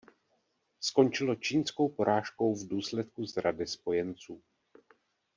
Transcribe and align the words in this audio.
Skončilo 0.79 1.35
čínskou 1.35 1.89
porážkou 1.89 2.55
v 2.55 2.67
důsledku 2.67 3.25
zrady 3.25 3.67
spojenců. 3.67 4.41